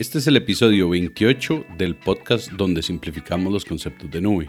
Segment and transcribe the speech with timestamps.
[0.00, 4.48] Este es el episodio 28 del podcast donde simplificamos los conceptos de nube.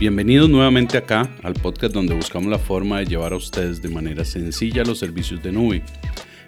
[0.00, 4.24] Bienvenidos nuevamente acá al podcast donde buscamos la forma de llevar a ustedes de manera
[4.24, 5.84] sencilla los servicios de nube.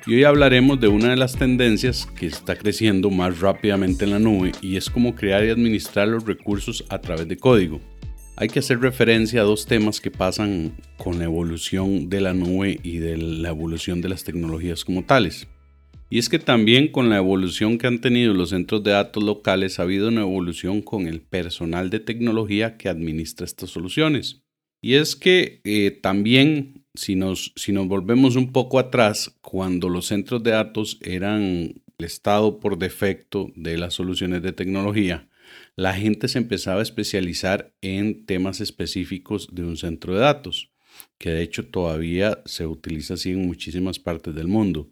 [0.05, 4.19] Y hoy hablaremos de una de las tendencias que está creciendo más rápidamente en la
[4.19, 7.81] nube y es cómo crear y administrar los recursos a través de código.
[8.35, 12.81] Hay que hacer referencia a dos temas que pasan con la evolución de la nube
[12.83, 15.47] y de la evolución de las tecnologías como tales.
[16.11, 19.79] Y es que también con la evolución que han tenido los centros de datos locales
[19.79, 24.43] ha habido una evolución con el personal de tecnología que administra estas soluciones.
[24.83, 27.55] Y es que eh, también si nos,
[27.87, 31.43] volvemos un poco atrás, cuando los centros de datos eran
[31.99, 35.29] el estado por defecto de las soluciones de tecnología,
[35.77, 40.73] la gente se empezaba a especializar en temas específicos de un centro de datos,
[41.19, 44.91] que de hecho todavía se utiliza así en muchísimas partes del mundo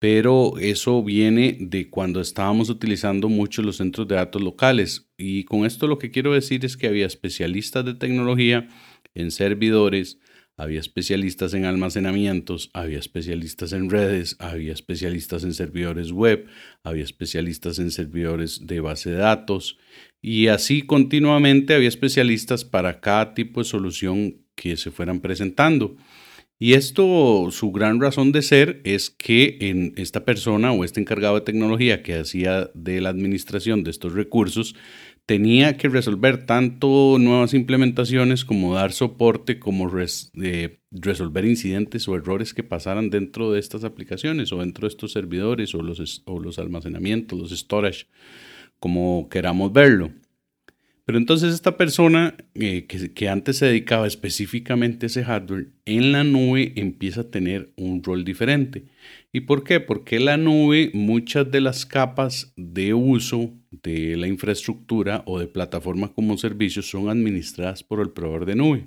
[0.00, 5.10] pero eso viene de cuando estábamos utilizando mucho los centros de datos locales.
[5.18, 8.66] Y con esto lo que quiero decir es que había especialistas de tecnología
[9.14, 10.18] en servidores,
[10.60, 16.46] había especialistas en almacenamientos, había especialistas en redes, había especialistas en servidores web,
[16.84, 19.78] había especialistas en servidores de base de datos
[20.20, 25.96] y así continuamente había especialistas para cada tipo de solución que se fueran presentando.
[26.62, 31.36] Y esto, su gran razón de ser es que en esta persona o este encargado
[31.36, 34.74] de tecnología que hacía de la administración de estos recursos,
[35.30, 42.64] tenía que resolver tanto nuevas implementaciones como dar soporte, como resolver incidentes o errores que
[42.64, 47.38] pasaran dentro de estas aplicaciones o dentro de estos servidores o los, o los almacenamientos,
[47.38, 48.08] los storage,
[48.80, 50.10] como queramos verlo.
[51.10, 56.22] Pero entonces esta persona eh, que, antes se dedicaba específicamente a ese hardware, en la
[56.22, 58.84] nube empieza a tener un rol diferente.
[59.32, 59.80] ¿Y por qué?
[59.80, 66.12] Porque la nube, muchas de las capas de uso de la infraestructura o de plataforma
[66.12, 68.86] como servicio son administradas por el proveedor de nube.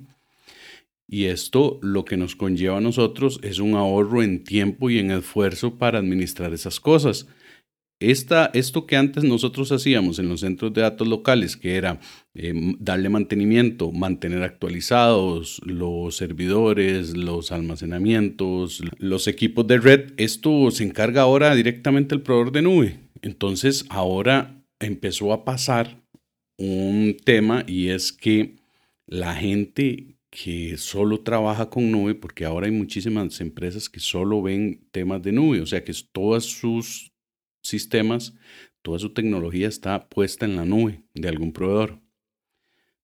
[1.05, 5.11] Y esto lo que nos conlleva a nosotros es un ahorro en tiempo y en
[5.11, 7.27] esfuerzo para administrar esas cosas
[8.09, 11.99] esto que antes nosotros hacíamos en los centros de datos locales, que era
[12.33, 20.83] em, darle mantenimiento, mantener actualizados los servidores, los almacenamientos, los equipos de red, esto se
[20.83, 22.99] encarga ahora directamente el proveedor de nube.
[23.21, 26.01] Entonces ahora empezó a pasar
[26.57, 28.55] un tema y es que
[29.07, 34.87] la gente que solo trabaja con nube, porque ahora hay muchísimas empresas que solo ven
[34.91, 37.12] temas de nube, o sea que todas sus
[37.63, 38.35] sistemas,
[38.83, 42.02] toda su tecnología está puesta en la nube de algún proveedor.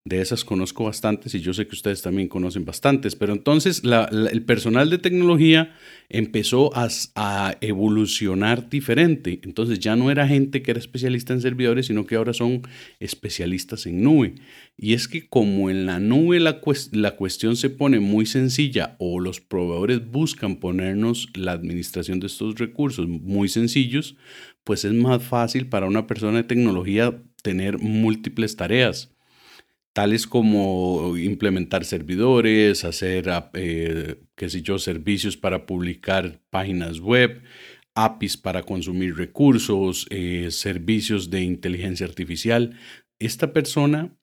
[0.05, 4.41] De esas conozco bastantes y yo sé que ustedes también conocen bastantes, pero entonces el
[4.43, 5.75] personal de tecnología
[6.07, 9.41] empezó a, evolucionar diferente.
[9.43, 12.61] Entonces ya no era gente que era especialista en servidores, sino que ahora son
[12.99, 14.35] especialistas en nube.
[14.77, 19.41] Y es que como en la nube la cuestión se pone muy sencilla o los
[19.41, 24.15] proveedores buscan ponernos la administración de estos recursos muy sencillos,
[24.63, 29.11] pues es más fácil para una persona de tecnología tener múltiples tareas
[29.99, 37.41] tales como implementar servidores, hacer, eh, sé yo, servicios para publicar páginas web,
[37.95, 42.79] APIs para consumir recursos, eh, servicios de inteligencia artificial.
[43.19, 44.17] Esta persona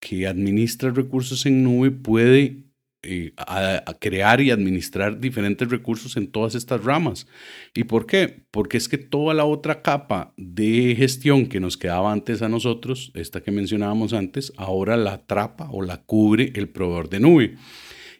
[0.00, 2.64] que administra recursos en nube puede
[3.02, 7.26] eh, a, crear y administrar diferentes recursos en todas estas ramas.
[7.74, 8.44] ¿Y por qué?
[8.50, 13.10] Porque es que toda la otra capa de gestión que nos quedaba antes a nosotros,
[13.14, 17.56] esta que mencionábamos antes, ahora la atrapa o la cubre el proveedor de nube.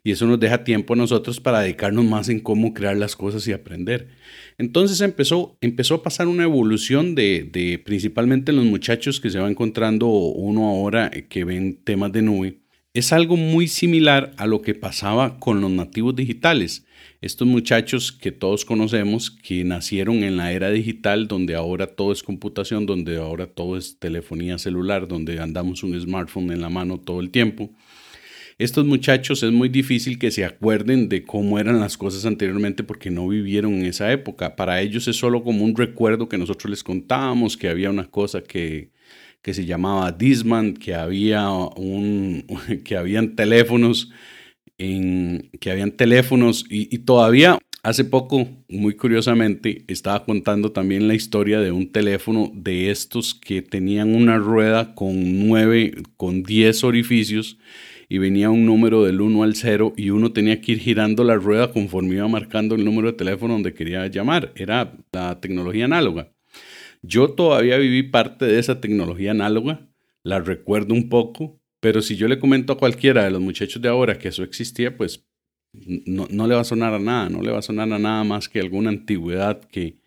[0.03, 3.47] Y eso nos deja tiempo a nosotros para dedicarnos más en cómo crear las cosas
[3.49, 4.09] y aprender.
[4.57, 9.51] Entonces empezó, empezó a pasar una evolución de, de principalmente los muchachos que se va
[9.51, 12.61] encontrando uno ahora que ven temas de nube
[12.93, 16.85] es algo muy similar a lo que pasaba con los nativos digitales.
[17.21, 22.23] Estos muchachos que todos conocemos, que nacieron en la era digital, donde ahora todo es
[22.23, 27.21] computación, donde ahora todo es telefonía celular, donde andamos un smartphone en la mano todo
[27.21, 27.71] el tiempo.
[28.59, 33.11] Estos muchachos es muy difícil que se acuerden de cómo eran las cosas anteriormente porque
[33.11, 34.57] no vivieron en esa época.
[34.57, 38.43] Para ellos es solo como un recuerdo que nosotros les contábamos, que había una cosa
[38.43, 38.91] que,
[39.43, 42.45] que se llamaba Disman, que había un,
[42.85, 44.11] que habían teléfonos,
[44.79, 51.61] en, que habían teléfonos y, todavía Hace poco, muy curiosamente, estaba contando también la historia
[51.61, 57.57] de un teléfono de estos que tenían una rueda con nueve, con 10 orificios
[58.07, 61.37] y venía un número del 1 al 0 y uno tenía que ir girando la
[61.37, 64.53] rueda conforme iba marcando el número de teléfono donde quería llamar.
[64.57, 66.29] Era la tecnología análoga.
[67.03, 69.89] Yo todavía viví parte de esa tecnología análoga,
[70.23, 73.89] la recuerdo un poco, pero si yo le comento a cualquiera de los muchachos de
[73.89, 75.27] ahora que eso existía, pues
[75.73, 78.25] no, no le va a sonar a nada, no le va a sonar a nada
[78.25, 80.01] más que alguna antigüedad que,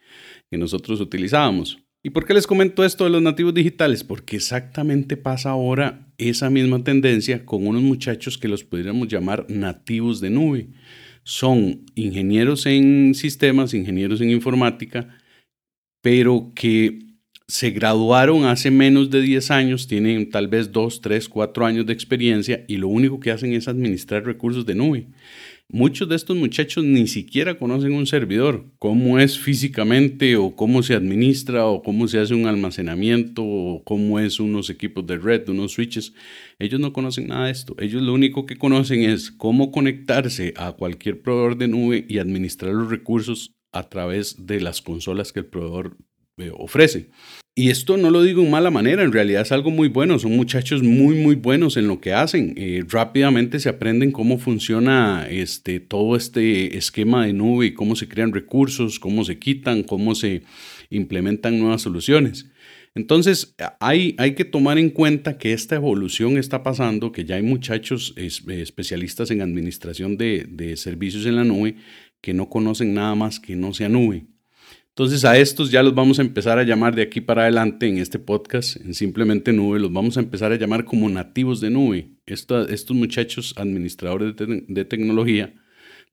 [0.51, 1.79] que nosotros utilizábamos.
[2.05, 4.03] ¿Y por qué les comento esto de los nativos digitales?
[4.03, 10.19] Porque exactamente pasa ahora esa misma tendencia con unos muchachos que los podríamos llamar nativos
[10.19, 10.67] de nube.
[11.23, 15.17] Son ingenieros en sistemas, ingenieros en informática,
[16.03, 16.99] pero que
[17.47, 21.93] se graduaron hace menos de 10 años, tienen tal vez 2, 3, 4 años de
[21.93, 25.07] experiencia y lo único que hacen es administrar recursos de nube.
[25.69, 30.93] Muchos de estos muchachos ni siquiera conocen un servidor, cómo es físicamente o cómo se
[30.93, 35.71] administra o cómo se hace un almacenamiento o cómo es unos equipos de red, unos
[35.71, 36.13] switches.
[36.59, 37.77] Ellos no conocen nada de esto.
[37.79, 42.73] Ellos lo único que conocen es cómo conectarse a cualquier proveedor de nube y administrar
[42.73, 45.97] los recursos a través de las consolas que el proveedor
[46.37, 47.09] eh, ofrece.
[47.55, 50.35] Y esto no lo digo en mala manera, en realidad es algo muy bueno, son
[50.35, 52.55] muchachos muy muy buenos en lo que hacen.
[52.57, 58.33] Eh, rápidamente se aprenden cómo funciona este, todo este esquema de nube cómo se crean
[58.33, 60.41] recursos, cómo se quitan, cómo se
[60.89, 62.47] implementan nuevas soluciones.
[62.95, 67.43] Entonces, hay, hay que tomar en cuenta que esta evolución está pasando, que ya hay
[67.43, 71.75] muchachos especialistas en administración de servicios en la nube
[72.23, 74.25] que no conocen nada más que no sea nube.
[74.87, 77.97] Entonces a estos ya los vamos a empezar a llamar de aquí para adelante en
[77.97, 82.11] este podcast, en Simplemente Nube, los vamos a empezar a llamar como nativos de nube.
[82.25, 85.53] estos muchachos administradores de, tecnología,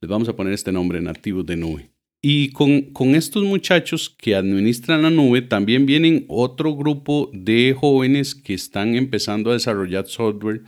[0.01, 1.91] les vamos a poner este nombre, nativos de nube.
[2.21, 8.35] Y con, con estos muchachos que administran la nube, también vienen otro grupo de jóvenes
[8.35, 10.63] que están empezando a desarrollar software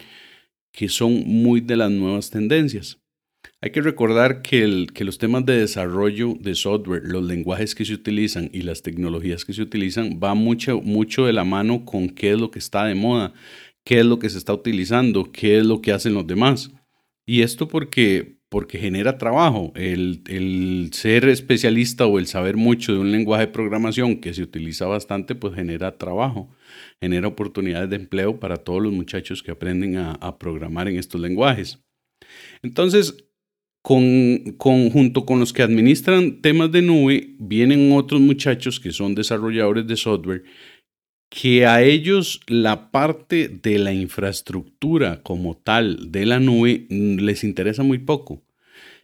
[0.71, 3.02] que son muy de las nuevas tendencias.
[3.63, 4.67] Hay que recordar que,
[5.05, 9.53] los temas de desarrollo de software, los lenguajes que se utilizan y las tecnologías que
[9.53, 12.95] se utilizan va mucho, mucho de la mano con qué es lo que está de
[12.95, 13.33] moda,
[13.85, 16.71] qué es lo que se está utilizando, qué es lo que hacen los demás.
[17.25, 19.71] Y esto porque, porque genera trabajo.
[19.75, 24.43] El, el ser especialista o el saber mucho de un lenguaje de programación que se
[24.43, 26.53] utiliza bastante, pues genera trabajo,
[26.99, 31.21] genera oportunidades de empleo para todos los muchachos que aprenden a, a programar en estos
[31.21, 31.79] lenguajes.
[32.61, 33.23] Entonces,
[33.83, 39.85] con, junto con los que administran temas de nube, vienen otros muchachos que son desarrolladores
[39.85, 40.43] de software,
[41.29, 47.43] que a ellos la parte de la infraestructura como tal de la nube mm, les
[47.43, 48.41] interesa muy poco.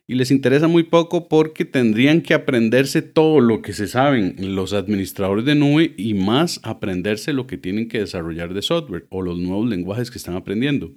[0.07, 4.73] Y les interesa muy poco porque tendrían que aprenderse todo lo que se saben los
[4.73, 9.37] administradores de nube y más aprenderse lo que tienen que desarrollar de software o los
[9.37, 10.93] nuevos lenguajes que están aprendiendo.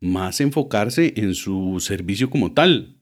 [0.00, 2.95] Más enfocarse en su servicio como tal,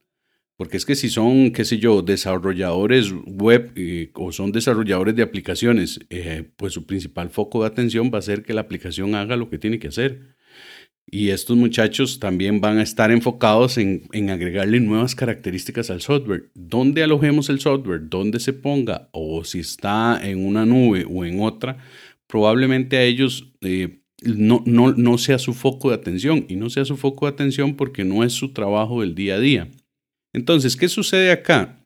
[0.57, 5.23] porque es que si son, qué sé yo, desarrolladores web eh, o son desarrolladores de
[5.23, 9.37] aplicaciones, eh, pues su principal foco de atención va a ser que la aplicación haga
[9.37, 10.37] lo que tiene que hacer.
[11.07, 16.51] Y estos muchachos también van a estar enfocados en, en agregarle nuevas características al software.
[16.55, 18.09] ¿Dónde alojemos el software?
[18.09, 19.11] ¿Dónde se ponga?
[19.13, 21.79] O si está en una nube o en otra,
[22.27, 26.47] probablemente a ellos eh, no, no, no sea su foco de atención.
[26.49, 29.41] Y no sea su foco de atención porque no es su trabajo del día a
[29.41, 29.69] día.
[30.35, 31.81] Entonces, ¿qué sucede acá?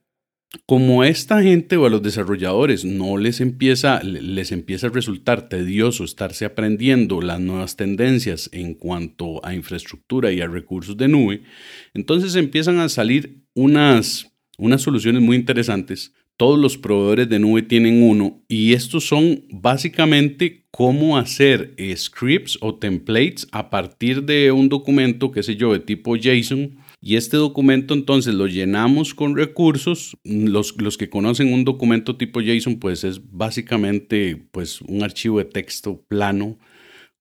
[0.65, 5.51] Como a esta gente o a los desarrolladores no les empieza, les empieza a resultar
[5.51, 11.43] tedioso estarse aprendiendo las nuevas tendencias en cuanto a infraestructura y a recursos de nube,
[11.93, 16.15] entonces empiezan a salir unas, unas soluciones muy interesantes.
[16.39, 22.77] Todos los proveedores de nube tienen uno y estos son básicamente cómo hacer scripts o
[22.77, 27.95] templates a partir de un documento, qué sé yo, de tipo JSON y este documento
[27.95, 30.17] entonces lo llenamos con recursos.
[30.25, 35.45] Los, los, que conocen un documento tipo JSON, pues es básicamente pues, un archivo de
[35.45, 36.59] texto plano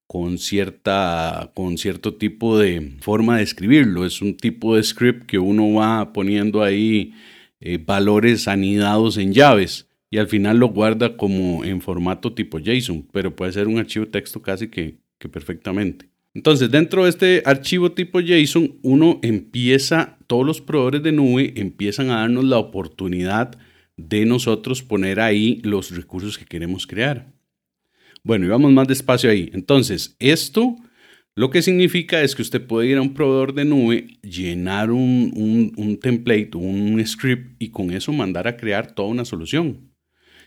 [0.08, 4.04] con, cierta, con cierto tipo de forma de escribirlo.
[4.04, 7.12] Es un tipo de script que uno va poniendo ahí
[7.60, 13.06] eh, valores anidados en llaves y al final lo guarda como en formato tipo JSON,
[13.12, 16.08] pero puede ser un archivo de texto casi que, que perfectamente.
[16.34, 22.10] Entonces, dentro de este archivo tipo JSON, uno empieza, todos los proveedores de nube empiezan
[22.10, 23.58] a darnos la oportunidad
[23.96, 27.32] de nosotros poner ahí los recursos que queremos crear.
[28.22, 29.50] Bueno, y vamos más despacio ahí.
[29.52, 30.76] Entonces, esto
[31.38, 35.72] Lo que significa es que usted puede ir a un proveedor de nube, llenar un,
[35.76, 39.92] un, template, un script y con eso mandar a crear toda una solución.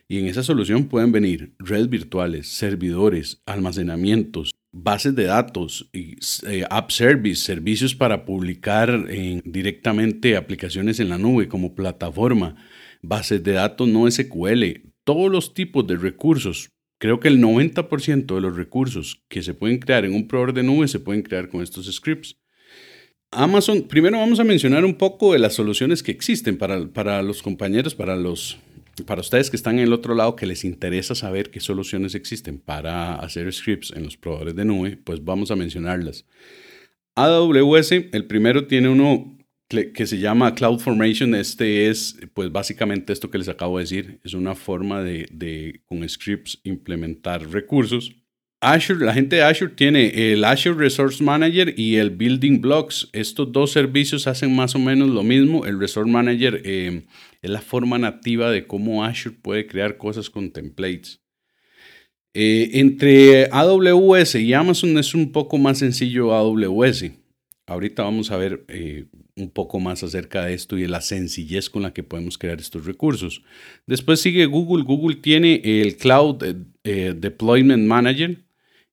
[0.10, 6.92] Y en esa solución pueden venir redes virtuales, servidores, almacenamientos, bases de datos, eh, app
[6.92, 9.06] service, servicios para publicar
[9.44, 12.56] directamente aplicaciones en la nube como plataforma,
[13.01, 16.70] bases de datos no SQL, todos los tipos de recursos.
[17.00, 20.63] Creo que el 90% de los recursos que se pueden crear en un proveedor de
[20.63, 22.38] nube se pueden crear con estos scripts.
[23.32, 27.42] Amazon, primero vamos a mencionar un poco de las soluciones que existen para, para los
[27.42, 28.60] compañeros, para los
[29.05, 32.60] para ustedes que están en el otro lado, que les interesa saber qué soluciones existen
[32.60, 36.25] para hacer scripts en los proveedores de nube, pues vamos a mencionarlas.
[37.15, 39.38] AWS, el primero tiene uno
[39.93, 41.36] que se llama CloudFormation.
[41.36, 46.08] Este es, pues básicamente esto que les acabo de decir, es una forma de, con
[46.08, 48.15] scripts implementar recursos.
[48.63, 53.10] Azure, la gente de Azure tiene el Azure Resource Manager y el Building Blocks.
[53.12, 55.65] Estos dos servicios hacen más o menos lo mismo.
[55.65, 57.01] El Resource Manager eh,
[57.42, 61.22] es la forma nativa de cómo Azure puede crear cosas con templates.
[62.34, 67.12] Eh, entre AWS y Amazon es un poco más sencillo AWS.
[67.68, 69.06] Ahorita vamos a ver eh,
[69.36, 72.60] un poco más acerca de esto y de la sencillez con la que podemos crear
[72.60, 73.44] estos recursos.
[73.86, 74.84] Después sigue Google.
[74.84, 76.44] Google tiene el Cloud
[76.84, 78.44] Deployment Manager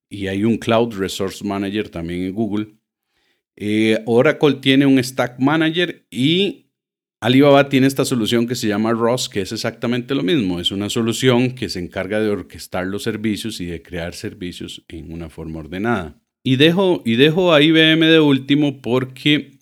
[0.08, 2.78] y hay un Cloud Resource Manager también en Google.
[3.56, 6.67] Eh, Oracle tiene un Stack Manager y
[7.20, 10.60] Alibaba tiene esta solución que se llama ROS, que es exactamente lo mismo.
[10.60, 15.12] Es una solución que se encarga de orquestar los servicios y de crear servicios en
[15.12, 16.22] una forma ordenada.
[16.44, 19.58] Y dejo, y dejo a IBM de último porque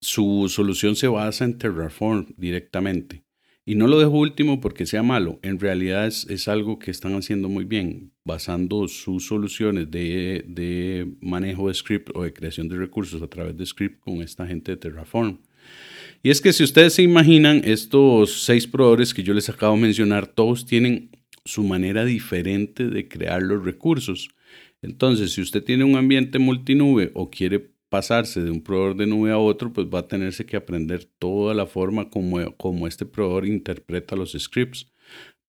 [0.00, 3.22] su solución se basa en Terraform directamente.
[3.66, 7.50] Y no lo dejo último porque sea malo, en realidad es, algo que están haciendo
[7.50, 13.20] muy bien, basando sus soluciones de, de, manejo de script o de creación de recursos
[13.20, 15.40] a través de script con esta gente de Terraform.
[16.22, 19.82] Y es que si ustedes se imaginan, estos seis proveedores que yo les acabo de
[19.82, 21.10] mencionar, todos tienen
[21.44, 24.28] su manera diferente de crear los recursos.
[24.82, 29.30] Entonces, si usted tiene un ambiente multinube o quiere pasarse de un proveedor de nube
[29.30, 33.46] a otro, pues va a tenerse que aprender toda la forma como, como este proveedor
[33.46, 34.90] interpreta los scripts.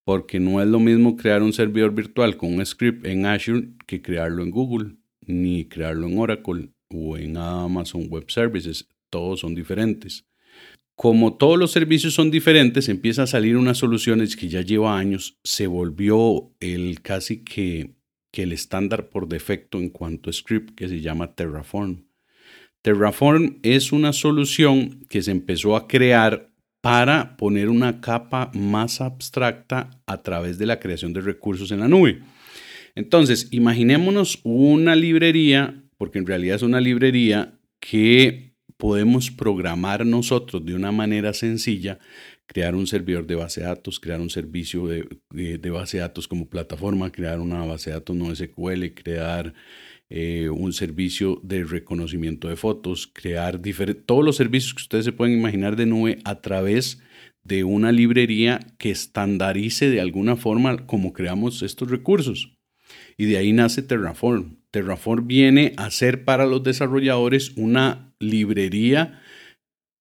[0.05, 4.01] Porque no es lo mismo crear un servidor virtual con un script en Azure que
[4.01, 4.95] crearlo en Google,
[5.25, 8.87] ni crearlo en Oracle o en Amazon Web Services.
[9.09, 10.25] Todos son diferentes.
[11.01, 15.39] Como todos los servicios son diferentes, empieza a salir unas soluciones que ya lleva años,
[15.45, 17.95] se volvió el casi que,
[18.33, 22.03] que el estándar por defecto en cuanto a script que se llama Terraform.
[22.81, 26.51] Terraform es una solución que se empezó a crear
[26.81, 31.87] para poner una capa más abstracta a través de la creación de recursos en la
[31.87, 32.19] nube.
[32.95, 38.48] Entonces, imaginémonos una librería, porque en realidad es una librería que
[38.79, 41.99] podemos programar nosotros de una manera sencilla,
[42.45, 46.47] crear un servidor de base de datos, crear un servicio de, base de datos como
[46.47, 49.53] plataforma, crear una base de datos no SQL, crear
[50.09, 53.59] eh, un servicio de reconocimiento de fotos, crear
[54.05, 57.01] todos los servicios que ustedes se pueden imaginar de nube a través
[57.43, 62.55] de una librería que estandarice de alguna forma cómo creamos estos recursos.
[63.17, 64.61] Y de ahí nace Terraform.
[64.71, 69.21] Terraform viene a ser para los desarrolladores una librería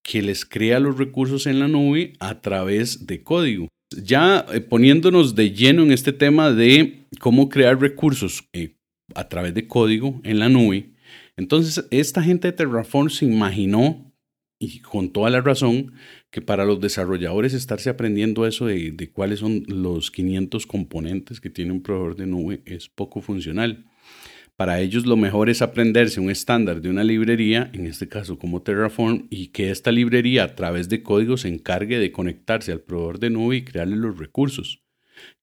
[0.03, 3.69] que les crea los recursos en la nube a través de código.
[3.95, 8.77] Ya eh, poniéndonos de lleno en este tema de cómo crear recursos eh,
[9.15, 10.91] a través de código en la nube.
[11.37, 14.13] Entonces, esta gente de Terraform se imaginó,
[14.61, 15.93] y con toda la razón,
[16.33, 21.49] que para los desarrolladores estarse aprendiendo eso de, de cuáles son los 500 componentes que
[21.51, 23.88] tiene un proveedor de nube es poco funcional.
[24.59, 28.61] Para ellos lo mejor es aprenderse un estándar de una librería, en este caso como
[28.61, 33.21] Terraform, y que esta librería a través de código se encargue de conectarse al proveedor
[33.21, 34.83] de nube y crearle los recursos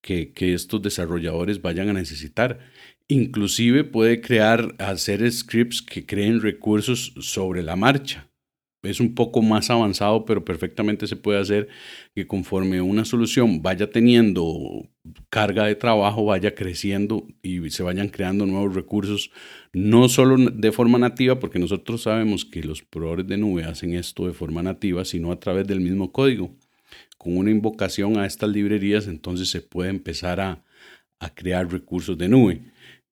[0.01, 2.59] que, que estos desarrolladores vayan a necesitar.
[3.07, 8.29] Inclusive puede crear, hacer scripts que creen recursos sobre la marcha.
[8.85, 11.67] Es un poco más avanzado, pero perfectamente se puede hacer
[12.13, 14.87] que conforme una solución vaya teniendo
[15.29, 19.31] carga de trabajo, vaya creciendo y se vayan creando nuevos recursos,
[19.73, 24.27] no solo de forma nativa, porque nosotros sabemos que los proveedores de nube hacen esto
[24.27, 26.55] de forma nativa, sino a través del mismo código.
[27.17, 30.63] Con una invocación a estas librerías, entonces se puede empezar a,
[31.19, 32.61] a crear recursos de nube.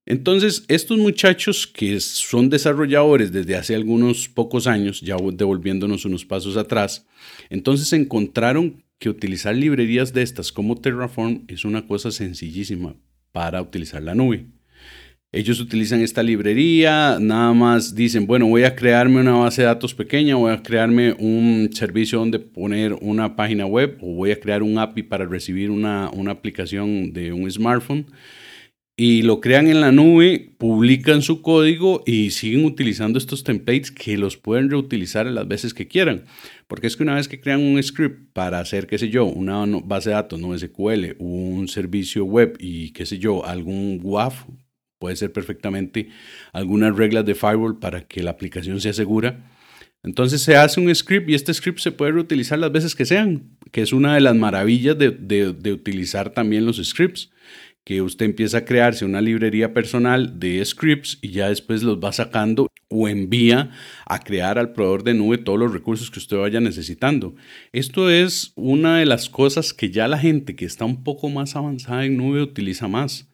[0.05, 6.57] Entonces, estos muchachos que son desarrolladores desde hace algunos pocos años, ya devolviéndonos unos pasos
[6.57, 7.05] atrás,
[7.50, 12.95] entonces encontraron que utilizar librerías de estas como Terraform es una cosa sencillísima
[13.31, 14.45] para utilizar la nube.
[15.31, 19.95] Ellos utilizan esta librería, nada más dicen, bueno, voy a crearme una base de datos
[19.95, 24.62] pequeña, voy a crearme un servicio donde poner una página web o voy a crear
[24.62, 28.05] un API para recibir una, una aplicación de un smartphone
[28.95, 34.17] y lo crean en la nube, publican su código y siguen utilizando estos templates que
[34.17, 36.25] los pueden reutilizar las veces que quieran.
[36.67, 39.65] Porque es que una vez que crean un script para hacer, qué sé yo, una
[39.83, 44.45] base de datos no SQL, un servicio web y qué sé yo, algún WAF,
[45.00, 46.09] puede ser perfectamente
[46.53, 49.50] algunas reglas de firewall para que la aplicación sea segura.
[50.03, 53.57] Entonces se hace un script y este script se puede reutilizar las veces que sean,
[53.71, 57.31] que es una de las maravillas de, de utilizar también los scripts
[57.83, 62.13] que usted empieza a crearse una librería personal de scripts y ya después los va
[62.13, 63.71] sacando o envía
[64.05, 67.35] a crear al proveedor de nube todos los recursos que usted vaya necesitando.
[67.73, 71.55] Esto es una de las cosas que ya la gente que está un poco más
[71.55, 73.29] avanzada en nube utiliza más.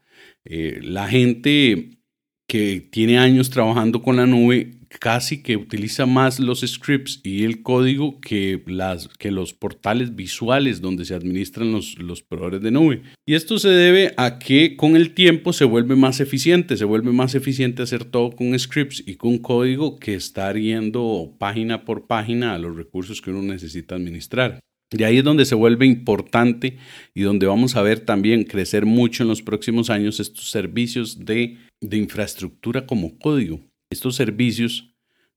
[0.46, 2.00] Eh, la gente
[2.48, 7.62] que tiene años trabajando con la nube casi que utiliza más los scripts y el
[7.62, 13.04] código que, las, que los portales visuales donde se administran los, los proveedores de nube.
[13.26, 17.12] Y esto se debe a que con el tiempo se vuelve más eficiente, se vuelve
[17.12, 22.56] más eficiente hacer todo con scripts y con código que estar yendo página por página
[22.56, 24.60] a los recursos que uno necesita administrar.
[24.92, 26.78] De ahí es donde se vuelve importante
[27.14, 31.58] y donde vamos a ver también crecer mucho en los próximos años estos servicios de,
[31.80, 33.60] de infraestructura como código.
[33.90, 34.94] Estos servicios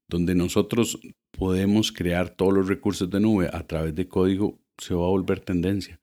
[0.08, 0.98] donde nosotros
[1.30, 5.40] podemos crear todos los recursos de nube a través de código se va a volver
[5.40, 6.00] tendencia.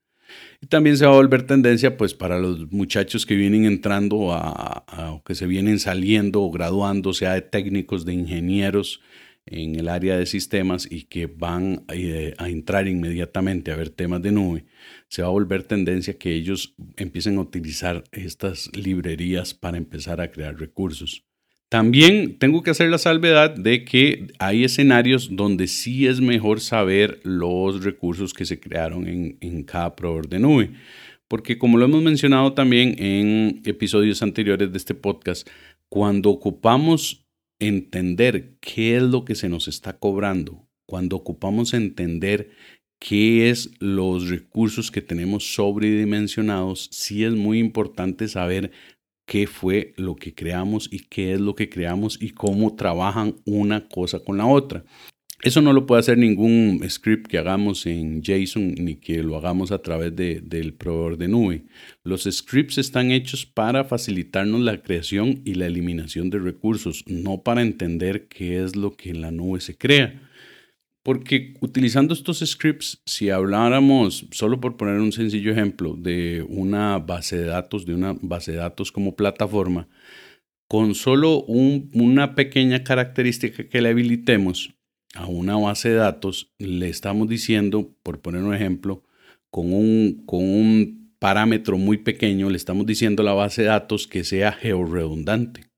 [0.61, 4.83] Y también se va a volver tendencia pues para los muchachos que vienen entrando a,
[4.87, 9.01] a que se vienen saliendo o graduando, sea de técnicos, de ingenieros,
[9.45, 14.21] en el área de sistemas y que van eh, a entrar inmediatamente a ver temas
[14.21, 14.65] de nube,
[15.07, 20.31] se va a volver tendencia que ellos empiecen a utilizar estas librerías para empezar a
[20.31, 21.25] crear recursos.
[21.69, 27.19] También tengo que hacer la salvedad de que hay escenarios donde sí es mejor saber
[27.23, 30.71] los recursos que se crearon en, cada proveedor de nube.
[31.27, 35.47] Porque como lo hemos mencionado también en episodios anteriores de este podcast,
[35.89, 37.27] cuando ocupamos
[37.59, 42.49] entender qué es lo que se nos está cobrando, cuando ocupamos entender
[42.99, 48.71] qué es los recursos que tenemos sobredimensionados, sí es muy importante saber
[49.29, 53.87] qué fue lo que creamos y qué es lo que creamos y cómo trabajan una
[53.87, 54.83] cosa con la otra.
[55.43, 59.71] Eso no lo puede hacer ningún script que hagamos en JSON ni que lo hagamos
[59.71, 61.65] a través de, del proveedor de nube.
[62.03, 67.61] Los scripts están hechos para facilitarnos la creación y la eliminación de recursos, no para
[67.61, 70.19] entender qué es lo que en la nube se crea.
[71.03, 77.37] Porque utilizando estos scripts, si habláramos, solo por poner un sencillo ejemplo, de una base
[77.37, 79.87] de datos, de una base de datos como plataforma,
[80.67, 84.75] con solo una pequeña característica que le habilitemos,
[85.15, 89.03] a una base de datos, le estamos diciendo, por poner un ejemplo,
[89.49, 94.07] con un, con un parámetro muy pequeño, le estamos diciendo a la base de datos
[94.07, 95.68] que sea georredundante.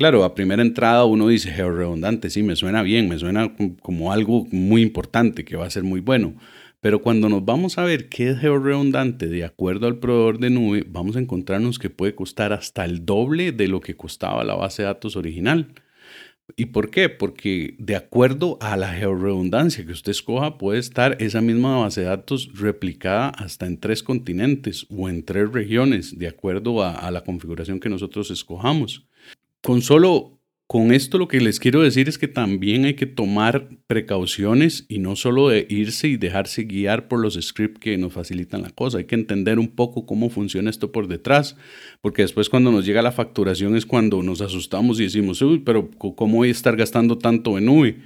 [0.00, 4.46] Claro, a primera entrada uno dice georredundante, sí, me suena bien, me suena como algo
[4.50, 6.36] muy importante, que va a ser muy bueno.
[6.80, 10.86] Pero cuando nos vamos a ver qué es georredundante de acuerdo al proveedor de nube,
[10.88, 14.80] vamos a encontrarnos que puede costar hasta el doble de lo que costaba la base
[14.80, 15.74] de datos original.
[16.56, 17.10] ¿Y por qué?
[17.10, 22.06] Porque de acuerdo a la georredundancia que usted escoja, puede estar esa misma base de
[22.06, 27.22] datos replicada hasta en tres continentes o en tres regiones, de acuerdo a, a la
[27.22, 29.09] configuración que nosotros escojamos.
[29.62, 33.70] Con solo con esto lo que les quiero decir es que también hay que tomar
[33.88, 38.62] precauciones y no solo de irse y dejarse guiar por los scripts que nos facilitan
[38.62, 38.98] la cosa.
[38.98, 41.56] Hay que entender un poco cómo funciona esto por detrás,
[42.00, 45.90] porque después cuando nos llega la facturación es cuando nos asustamos y decimos, uy, pero
[45.98, 47.96] ¿cómo voy a estar gastando tanto en nube?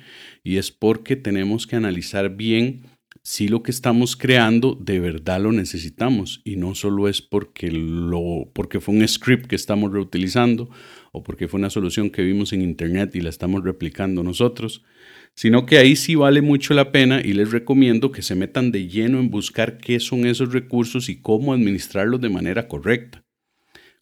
[0.43, 2.85] Y es porque tenemos que analizar bien
[3.23, 8.51] si lo que estamos creando de verdad lo necesitamos y no solo es porque, lo,
[8.55, 10.71] porque fue un script que estamos reutilizando
[11.15, 14.83] o porque fue una solución que vimos en internet y la estamos replicando nosotros,
[15.37, 18.89] sino que ahí sí vale mucho la pena y les recomiendo que se metan de
[18.89, 23.25] lleno en buscar qué son esos recursos y cómo administrarlos de manera correcta.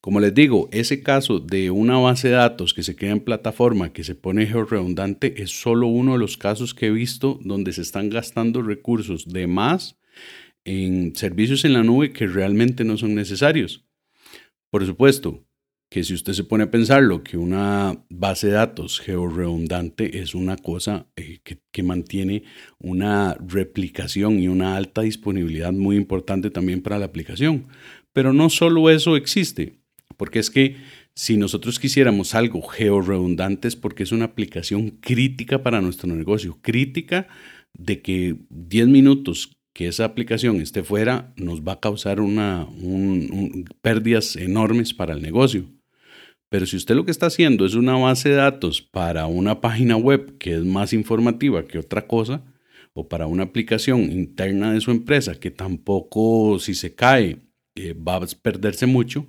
[0.01, 3.93] Como les digo, ese caso de una base de datos que se crea en plataforma
[3.93, 7.83] que se pone georredundante es solo uno de los casos que he visto donde se
[7.83, 10.01] están gastando recursos de más
[10.65, 13.85] en servicios en la nube que realmente no son necesarios.
[14.71, 15.45] Por supuesto,
[15.93, 20.57] que si usted se pone a pensarlo, que una base de datos georredundante es una
[20.57, 22.45] cosa eh, que, mantiene
[22.79, 27.67] una replicación y una alta disponibilidad muy importante también para la aplicación.
[28.15, 29.81] Pero no solo eso existe,
[30.17, 30.77] porque es que
[31.15, 37.29] Si nosotros quisiéramos algo georredundante es porque es una aplicación crítica para nuestro negocio, crítica
[37.75, 42.67] de que 10 minutos que esa aplicación esté fuera nos va a causar una,
[43.83, 45.67] pérdidas enormes para el negocio.
[46.53, 49.97] Pero si usted lo que está haciendo es una base de datos para una página
[49.97, 52.45] web que es más informativa que otra cosa,
[52.93, 57.39] o para una aplicación interna de su empresa que tampoco si se cae
[57.75, 59.27] eh, va a perderse mucho,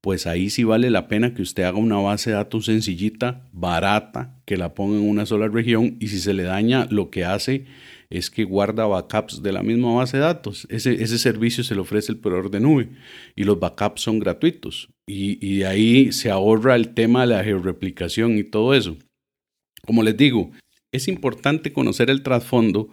[0.00, 4.40] pues ahí sí vale la pena que usted haga una base de datos sencillita, barata,
[4.46, 7.66] que la ponga en una sola región y si se le daña lo que hace
[8.10, 10.66] es que guarda backups de la misma base de datos.
[10.70, 12.88] Ese, ese servicio se le ofrece el proveedor de nube
[13.36, 14.88] y los backups son gratuitos.
[15.06, 18.96] Y, y ahí se ahorra el tema de la georreplicación y todo eso.
[19.84, 20.52] Como les digo,
[20.92, 22.88] es importante conocer el trasfondo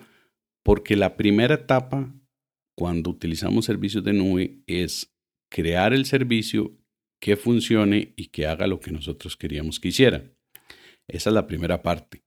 [0.63, 2.13] porque la primera etapa
[2.75, 5.13] cuando utilizamos servicios de nube es
[5.49, 6.73] crear el servicio
[7.19, 10.23] que funcione y que haga lo que nosotros queríamos que hiciera.
[11.07, 12.23] Esa es la primera parte.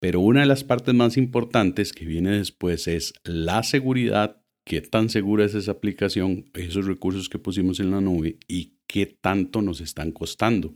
[0.00, 5.08] Pero una de las partes más importantes que viene después es la seguridad, qué tan
[5.08, 9.80] segura es esa aplicación, esos recursos que pusimos en la nube y qué tanto nos
[9.80, 10.74] están costando.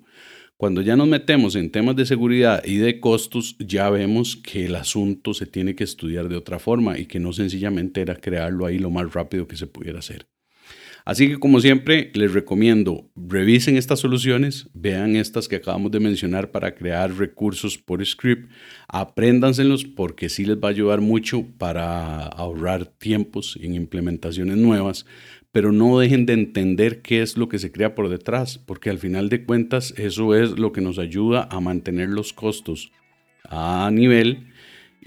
[0.57, 4.75] Cuando ya nos metemos en temas de seguridad y de costos, ya vemos que el
[4.75, 8.79] asunto se tiene que estudiar de otra forma y que no sencillamente era crearlo ahí
[8.79, 10.27] lo más rápido que se pudiera hacer.
[11.09, 16.51] Así que como siempre, les recomiendo, revisen estas soluciones, vean estas que acabamos de mencionar
[16.51, 18.51] para crear recursos por script,
[18.89, 25.07] apréndanselos porque sí les va a ayudar mucho para ahorrar tiempos en implementaciones nuevas,
[25.51, 28.99] pero no dejen de entender qué es lo que se crea por detrás, porque al
[28.99, 32.93] final de cuentas eso es lo que nos ayuda a mantener los costos
[33.49, 34.49] a nivel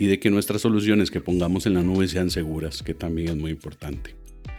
[0.02, 3.36] y de que nuestras soluciones que pongamos en la nube sean seguras, que también es
[3.36, 4.16] muy importante.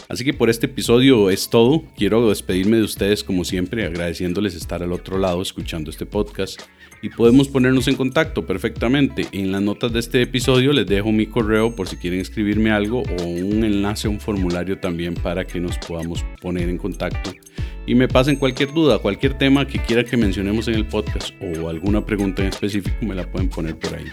[0.09, 1.83] Así que por este episodio es todo.
[1.96, 6.62] Quiero despedirme de ustedes como siempre, agradeciéndoles estar al otro lado escuchando este podcast.
[7.02, 9.26] Y podemos ponernos en contacto perfectamente.
[9.33, 13.02] En las notas de este episodio les dejo mi correo por si quieren escribirme algo
[13.02, 17.33] o un enlace a un formulario también para que nos podamos poner en contacto
[17.85, 21.68] y me pasen cualquier duda, cualquier tema que quiera que mencionemos en el podcast o
[21.68, 24.07] alguna pregunta en específico me la pueden poner por ahí.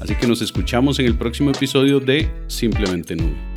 [0.00, 3.47] Así que nos escuchamos en el próximo episodio de Simplemente Nube.